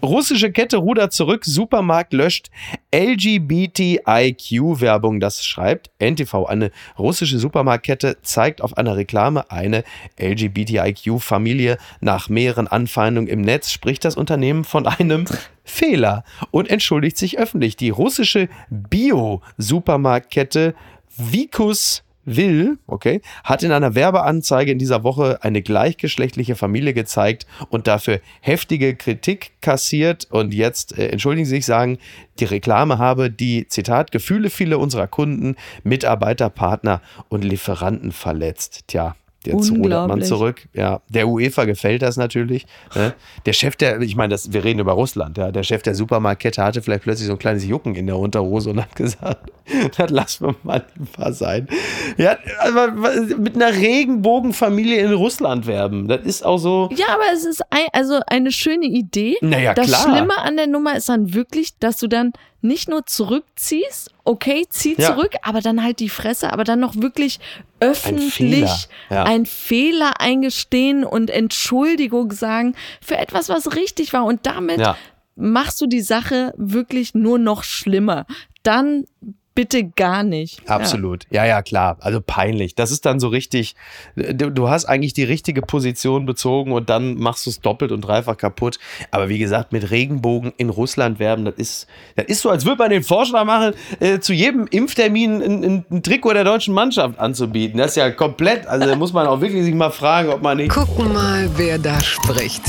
[0.04, 2.50] Russische Kette rudert zurück, Supermarkt löscht
[2.94, 5.18] LGBTIQ-Werbung.
[5.18, 6.44] Das schreibt NTV.
[6.44, 9.82] Eine russische Supermarktkette zeigt auf einer Reklame eine
[10.20, 11.78] LGBTIQ-Familie.
[12.00, 15.24] Nach mehreren Anfeindungen im Netz spricht das Unternehmen von einem
[15.64, 17.76] Fehler und entschuldigt sich öffentlich.
[17.76, 20.74] Die russische Bio-Supermarktkette
[21.16, 27.86] Vikus Will, okay, hat in einer Werbeanzeige in dieser Woche eine gleichgeschlechtliche Familie gezeigt und
[27.86, 30.28] dafür heftige Kritik kassiert.
[30.30, 31.98] Und jetzt äh, entschuldigen Sie sich, sagen,
[32.38, 38.84] die Reklame habe die, Zitat, Gefühle vieler unserer Kunden, Mitarbeiter, Partner und Lieferanten verletzt.
[38.88, 39.14] Tja.
[39.46, 40.68] Jetzt rudert man zurück.
[40.72, 42.66] Ja, der UEFA gefällt das natürlich.
[42.94, 43.14] Ne?
[43.46, 45.50] Der Chef der, ich meine, das, wir reden über Russland, ja.
[45.50, 48.80] Der Chef der Supermarktkette hatte vielleicht plötzlich so ein kleines Jucken in der Unterhose und
[48.80, 49.50] hat gesagt,
[49.96, 51.68] das lassen wir mal lieber sein.
[52.16, 52.92] Ja, aber
[53.38, 56.08] mit einer Regenbogenfamilie in Russland werben.
[56.08, 56.88] Das ist auch so.
[56.96, 59.36] Ja, aber es ist ein, also eine schöne Idee.
[59.40, 60.02] Naja, das klar.
[60.02, 62.32] Schlimme an der Nummer ist dann wirklich, dass du dann
[62.64, 65.14] nicht nur zurückziehst, okay, zieh Ja.
[65.14, 67.38] zurück, aber dann halt die Fresse, aber dann noch wirklich
[67.78, 68.78] öffentlich Fehler,
[69.10, 69.22] ja.
[69.24, 74.24] einen Fehler eingestehen und Entschuldigung sagen für etwas, was richtig war.
[74.24, 74.96] Und damit Ja.
[75.36, 78.26] machst du die Sache wirklich nur noch schlimmer.
[78.62, 79.04] Dann
[79.54, 80.68] bitte gar nicht.
[80.68, 81.26] Absolut.
[81.30, 81.44] Ja.
[81.44, 81.96] ja, klar.
[82.00, 82.74] Also peinlich.
[82.74, 83.74] Das ist dann so richtig.
[84.16, 88.00] Du, du hast eigentlich die richtige Position bezogen und dann machst du es doppelt und
[88.00, 88.78] dreifach kaputt.
[89.10, 91.86] Aber wie gesagt, mit Regenbogen in Russland werben, das ist,
[92.16, 95.84] das ist so, als würde man den Vorschlag machen, äh, zu jedem Impftermin ein, ein,
[95.90, 97.78] ein Trikot der deutschen Mannschaft anzubieten.
[97.78, 98.66] Das ist ja komplett.
[98.66, 100.70] Also da muss man auch wirklich sich mal fragen, ob man nicht.
[100.70, 102.62] Gucken mal, wer da spricht.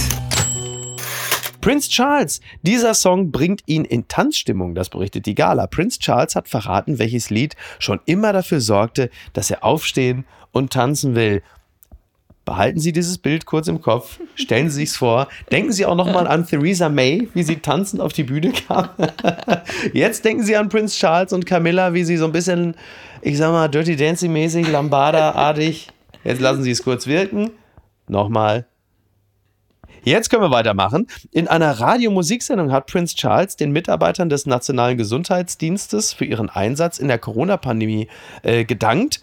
[1.66, 5.66] Prince Charles, dieser Song bringt ihn in Tanzstimmung, das berichtet die Gala.
[5.66, 11.16] Prince Charles hat verraten, welches Lied schon immer dafür sorgte, dass er aufstehen und tanzen
[11.16, 11.42] will.
[12.46, 16.28] Behalten Sie dieses Bild kurz im Kopf, stellen Sie sich's vor, denken Sie auch nochmal
[16.28, 18.90] an Theresa May, wie sie tanzend auf die Bühne kam.
[19.92, 22.76] Jetzt denken Sie an Prince Charles und Camilla, wie sie so ein bisschen,
[23.24, 25.88] ich sag mal, Dirty Dancing mäßig, Lambada-artig.
[26.24, 27.50] Jetzt lassen Sie es kurz wirken.
[28.08, 28.68] Nochmal.
[30.06, 31.08] Jetzt können wir weitermachen.
[31.32, 37.08] In einer Radiomusiksendung hat Prince Charles den Mitarbeitern des Nationalen Gesundheitsdienstes für ihren Einsatz in
[37.08, 38.08] der Corona-Pandemie
[38.44, 39.22] äh, gedankt.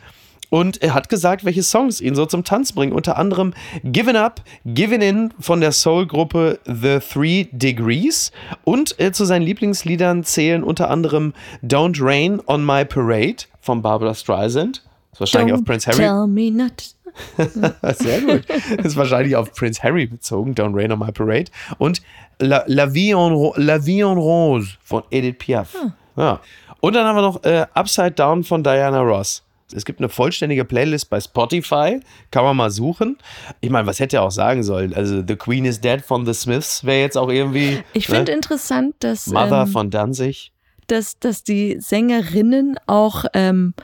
[0.50, 2.92] Und er hat gesagt, welche Songs ihn so zum Tanz bringen.
[2.92, 8.32] Unter anderem Given Up, Given In von der Soul-Gruppe The Three Degrees.
[8.64, 14.14] Und äh, zu seinen Lieblingsliedern zählen unter anderem Don't Rain on My Parade von Barbara
[14.16, 14.82] Streisand.
[15.12, 15.98] Das ist wahrscheinlich auf Prince Harry.
[15.98, 16.94] Tell me not.
[17.98, 18.48] Sehr gut.
[18.82, 21.50] Ist wahrscheinlich auf Prince Harry bezogen, Don't Rain on My Parade.
[21.78, 22.00] Und
[22.38, 25.74] La, La, Vie, en, La Vie en Rose von Edith Piaf.
[26.16, 26.40] Ja.
[26.80, 29.42] Und dann haben wir noch äh, Upside Down von Diana Ross.
[29.74, 33.18] Es gibt eine vollständige Playlist bei Spotify, kann man mal suchen.
[33.60, 34.92] Ich meine, was hätte er auch sagen sollen?
[34.94, 38.16] Also The Queen is Dead von The Smiths wäre jetzt auch irgendwie Ich ne?
[38.16, 40.52] finde interessant, dass, Mother ähm, von Danzig.
[40.88, 43.74] dass, dass die Sängerinnen auch ähm,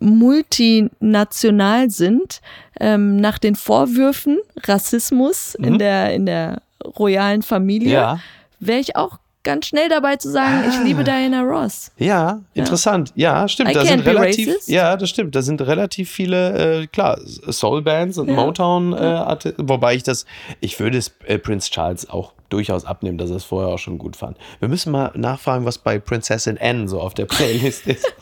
[0.00, 2.40] multinational sind,
[2.80, 6.62] ähm, nach den Vorwürfen Rassismus in, der, in der
[6.98, 7.92] royalen Familie, Mhm.
[7.94, 8.20] Ja.
[8.58, 11.92] wäre ich auch ganz schnell dabei zu sagen, ich liebe Diana Ross.
[11.96, 13.10] Ja, interessant.
[13.14, 13.70] Ja, stimmt.
[13.70, 14.68] I da sind relativ, racist.
[14.68, 15.34] ja, das stimmt.
[15.34, 20.26] Da sind relativ viele, äh, klar, Soul-Bands und Motown, äh, wobei ich das,
[20.60, 23.98] ich würde es äh, Prince Charles auch durchaus abnehmen, dass er es vorher auch schon
[23.98, 24.36] gut fand.
[24.58, 28.12] Wir müssen mal nachfragen, was bei Prinzessin Anne so auf der Playlist ist.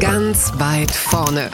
[0.00, 1.50] Ganz weit vorne.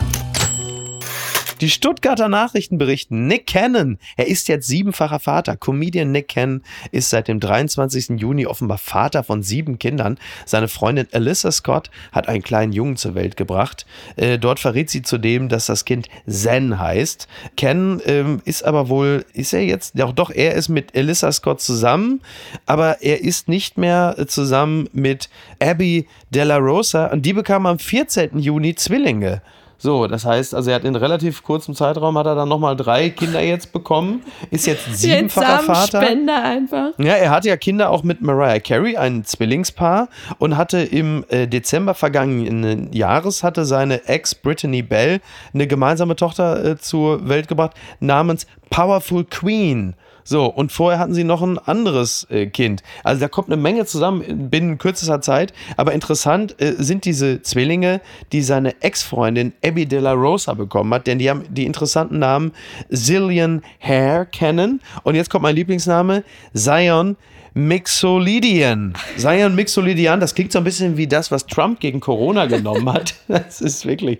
[1.62, 5.56] Die Stuttgarter Nachrichten berichten, Nick Cannon, er ist jetzt siebenfacher Vater.
[5.56, 8.20] Comedian Nick Cannon ist seit dem 23.
[8.20, 10.18] Juni offenbar Vater von sieben Kindern.
[10.44, 13.86] Seine Freundin Alyssa Scott hat einen kleinen Jungen zur Welt gebracht.
[14.16, 17.26] Äh, dort verrät sie zudem, dass das Kind Zen heißt.
[17.56, 21.62] Cannon ähm, ist aber wohl, ist er jetzt, doch, doch, er ist mit Alyssa Scott
[21.62, 22.20] zusammen,
[22.66, 27.78] aber er ist nicht mehr äh, zusammen mit Abby Della Rosa und die bekam am
[27.78, 28.38] 14.
[28.38, 29.40] Juni Zwillinge.
[29.78, 33.10] So, das heißt, also er hat in relativ kurzem Zeitraum hat er dann nochmal drei
[33.10, 36.02] Kinder jetzt bekommen, ist jetzt siebenfacher Vater.
[36.02, 36.90] Spender einfach.
[36.98, 40.08] Ja, er hatte ja Kinder auch mit Mariah Carey, ein Zwillingspaar,
[40.38, 45.20] und hatte im äh, Dezember vergangenen Jahres hatte seine Ex Brittany Bell
[45.52, 49.94] eine gemeinsame Tochter äh, zur Welt gebracht namens Powerful Queen.
[50.28, 52.82] So, und vorher hatten sie noch ein anderes äh, Kind.
[53.04, 55.52] Also da kommt eine Menge zusammen binnen kürzester Zeit.
[55.76, 58.00] Aber interessant äh, sind diese Zwillinge,
[58.32, 62.50] die seine Ex-Freundin Abby de la Rosa bekommen hat, denn die haben die interessanten Namen
[62.92, 64.80] Zillion Hare kennen.
[65.04, 67.16] Und jetzt kommt mein Lieblingsname, Zion
[67.56, 68.92] Mixolydian.
[69.16, 73.14] Zion Mixolydian, das klingt so ein bisschen wie das, was Trump gegen Corona genommen hat.
[73.28, 74.18] Das ist wirklich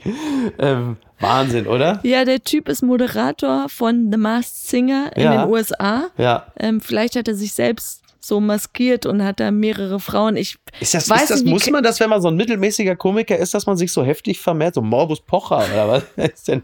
[0.59, 2.01] ähm, Wahnsinn, oder?
[2.03, 5.45] Ja, der Typ ist Moderator von The Masked Singer in Ja.
[5.45, 6.09] den USA.
[6.19, 6.47] Ja.
[6.59, 10.37] Ähm, vielleicht hat er sich selbst so maskiert und hat da mehrere Frauen.
[10.37, 12.97] Ich Ist das, weiß ist das nicht, muss man das, wenn man so ein mittelmäßiger
[12.97, 16.03] Komiker ist, dass man sich so heftig vermehrt, so Morbus Pocher oder was?
[16.33, 16.63] Ist, denn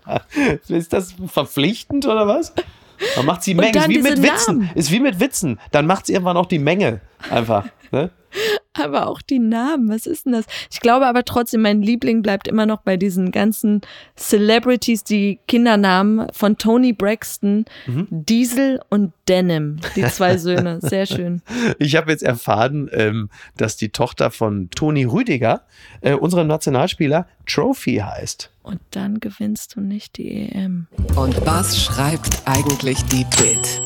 [0.69, 2.53] ist das verpflichtend oder was?
[3.17, 4.71] Man macht die Menge, ist wie mit Witzen, Namen.
[4.75, 5.59] ist wie mit Witzen.
[5.71, 7.67] Dann macht es irgendwann auch die Menge einfach.
[7.91, 8.11] Ne?
[8.75, 10.47] Aber auch die Namen, was ist denn das?
[10.71, 13.83] Ich glaube aber trotzdem, mein Liebling bleibt immer noch bei diesen ganzen
[14.17, 18.07] Celebrities, die Kindernamen von Tony Braxton, Mhm.
[18.11, 20.79] Diesel und Denim, die zwei Söhne.
[20.81, 21.43] Sehr schön.
[21.79, 25.63] Ich habe jetzt erfahren, ähm, dass die Tochter von Toni Rüdiger,
[26.01, 28.51] äh, unserem Nationalspieler, Trophy heißt.
[28.63, 30.87] Und dann gewinnst du nicht die EM.
[31.17, 33.83] Und was schreibt eigentlich die Bild?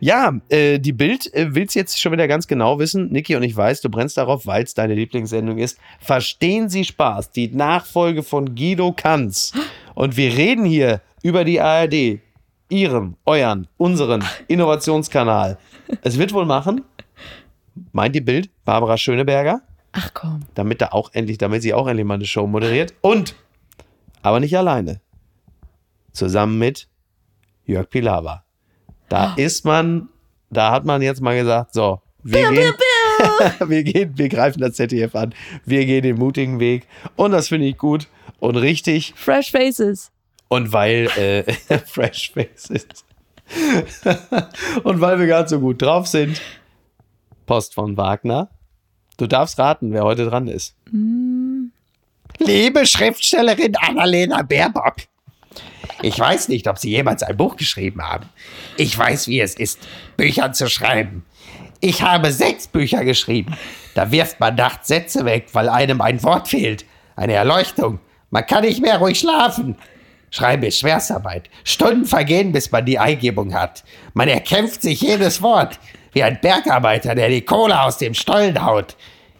[0.00, 3.10] Ja, äh, die Bild äh, will's jetzt schon wieder ganz genau wissen.
[3.12, 5.78] Niki und ich weiß, du brennst darauf, weil es deine Lieblingssendung ist.
[6.00, 7.30] Verstehen Sie Spaß?
[7.32, 9.52] Die Nachfolge von Guido Kanz.
[9.94, 12.20] Und wir reden hier über die ARD.
[12.70, 15.58] Ihrem, euren, unseren Innovationskanal.
[16.02, 16.82] Es wird wohl machen,
[17.92, 19.60] meint die Bild, Barbara Schöneberger,
[19.92, 20.40] Ach komm.
[20.54, 22.94] damit da auch endlich, damit sie auch endlich mal eine Show moderiert.
[23.02, 23.34] Und,
[24.22, 25.00] aber nicht alleine.
[26.12, 26.88] Zusammen mit
[27.66, 28.43] Jörg Pilawa.
[29.14, 30.08] Da ist man,
[30.50, 32.74] da hat man jetzt mal gesagt, so, wir gehen,
[33.68, 35.32] wir gehen, wir greifen das ZDF an,
[35.64, 36.88] wir gehen den mutigen Weg.
[37.14, 38.08] Und das finde ich gut
[38.40, 39.14] und richtig.
[39.16, 40.10] Fresh Faces.
[40.48, 42.86] Und weil äh, Fresh Faces.
[44.82, 46.40] und weil wir gerade so gut drauf sind,
[47.46, 48.50] Post von Wagner.
[49.16, 50.74] Du darfst raten, wer heute dran ist.
[52.38, 54.96] Liebe Schriftstellerin Annalena Baerbock,
[56.04, 58.28] ich weiß nicht, ob Sie jemals ein Buch geschrieben haben.
[58.76, 59.80] Ich weiß, wie es ist,
[60.18, 61.24] Bücher zu schreiben.
[61.80, 63.56] Ich habe sechs Bücher geschrieben.
[63.94, 66.84] Da wirft man nachts Sätze weg, weil einem ein Wort fehlt.
[67.16, 68.00] Eine Erleuchtung.
[68.30, 69.76] Man kann nicht mehr ruhig schlafen.
[70.30, 71.48] Schreiben ist Schwerstarbeit.
[71.62, 73.82] Stunden vergehen, bis man die Eingebung hat.
[74.12, 75.78] Man erkämpft sich jedes Wort.
[76.12, 78.96] Wie ein Bergarbeiter, der die Kohle aus dem Stollen haut.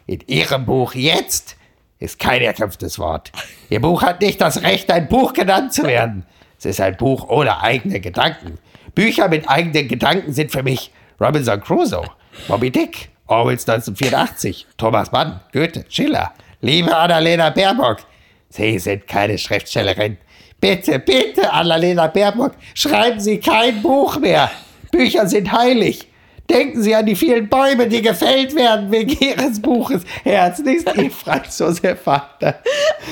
[0.07, 1.57] In Ihrem Buch jetzt
[1.99, 3.31] ist kein erkämpftes Wort.
[3.69, 6.25] Ihr Buch hat nicht das Recht, ein Buch genannt zu werden.
[6.57, 8.57] Es ist ein Buch ohne eigene Gedanken.
[8.93, 12.05] Bücher mit eigenen Gedanken sind für mich Robinson Crusoe,
[12.47, 16.33] Moby Dick, Orwells 1984, Thomas Mann, Goethe, Schiller.
[16.61, 17.97] Liebe Annalena Baerbock,
[18.49, 20.17] Sie sind keine Schriftstellerin.
[20.61, 24.49] Bitte, bitte, Annalena Baerbock, schreiben Sie kein Buch mehr.
[24.91, 26.07] Bücher sind heilig.
[26.49, 30.03] Denken Sie an die vielen Bäume, die gefällt werden wegen Ihres Buches.
[30.23, 32.55] Herzlichst, Ihr Franz Josef Wagner.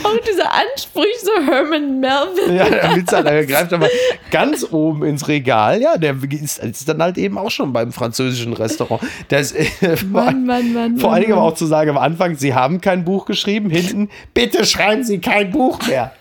[0.04, 2.56] Auch dieser Anspruch, so Herman Melville.
[2.56, 3.88] Ja, der Witz hat, er greift aber
[4.30, 5.82] ganz oben ins Regal.
[5.82, 9.02] Ja, der ist, ist dann halt eben auch schon beim französischen Restaurant.
[9.30, 9.66] Das, äh,
[10.06, 10.98] Mann, Mann, Mann.
[10.98, 14.10] vor allen Dingen aber auch zu sagen am Anfang, Sie haben kein Buch geschrieben, hinten,
[14.34, 16.12] bitte schreiben Sie kein Buch mehr.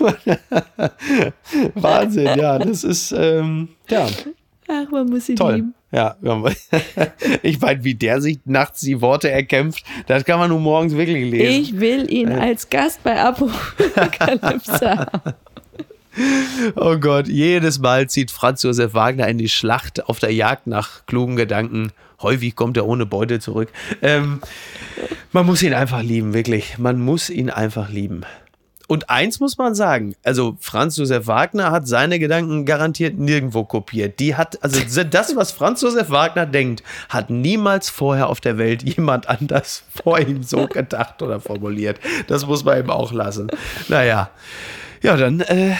[1.74, 4.06] Wahnsinn, ja, das ist, ähm, ja,
[4.68, 5.56] Ach, man muss sie toll.
[5.56, 5.74] lieben.
[5.92, 6.42] Ja, ja.
[7.42, 11.30] ich meine, wie der sich nachts die Worte erkämpft, das kann man nur morgens wirklich
[11.30, 11.62] lesen.
[11.62, 15.34] Ich will ihn als Gast bei Apokalypse haben.
[16.74, 21.04] Oh Gott, jedes Mal zieht Franz Josef Wagner in die Schlacht auf der Jagd nach
[21.06, 21.92] klugen Gedanken.
[22.22, 23.68] Häufig kommt er ohne Beute zurück.
[24.00, 24.40] Ähm,
[25.32, 26.78] man muss ihn einfach lieben, wirklich.
[26.78, 28.22] Man muss ihn einfach lieben.
[28.88, 34.20] Und eins muss man sagen, also Franz Josef Wagner hat seine Gedanken garantiert nirgendwo kopiert.
[34.20, 38.82] Die hat, also das, was Franz Josef Wagner denkt, hat niemals vorher auf der Welt
[38.84, 41.98] jemand anders vor ihm so gedacht oder formuliert.
[42.28, 43.48] Das muss man ihm auch lassen.
[43.88, 44.30] Naja,
[45.02, 45.74] ja, dann äh,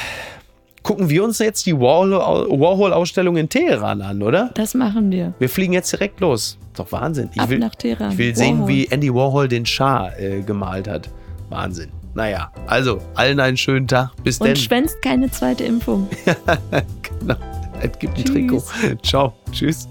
[0.82, 4.50] gucken wir uns jetzt die Warhol- Warhol-Ausstellung in Teheran an, oder?
[4.54, 5.32] Das machen wir.
[5.38, 6.58] Wir fliegen jetzt direkt los.
[6.72, 7.30] Ist Doch Wahnsinn.
[7.34, 8.10] Ich Ab will, nach Teheran.
[8.12, 8.68] Ich will sehen, Warhol.
[8.68, 11.08] wie Andy Warhol den Schah äh, gemalt hat.
[11.48, 11.90] Wahnsinn.
[12.16, 14.10] Naja, also allen einen schönen Tag.
[14.24, 14.56] Bis Und denn.
[14.56, 16.08] schwänzt keine zweite Impfung.
[17.20, 17.36] Genau.
[17.80, 18.24] Es gibt ein.
[18.24, 18.62] Trikot.
[19.02, 19.34] Ciao.
[19.52, 19.86] Tschüss.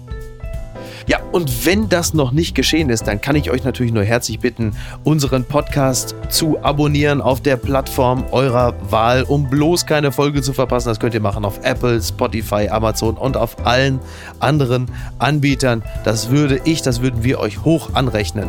[1.06, 4.40] Ja, und wenn das noch nicht geschehen ist, dann kann ich euch natürlich nur herzlich
[4.40, 10.52] bitten, unseren Podcast zu abonnieren auf der Plattform eurer Wahl, um bloß keine Folge zu
[10.52, 10.88] verpassen.
[10.88, 14.00] Das könnt ihr machen auf Apple, Spotify, Amazon und auf allen
[14.40, 15.82] anderen Anbietern.
[16.04, 18.48] Das würde ich, das würden wir euch hoch anrechnen.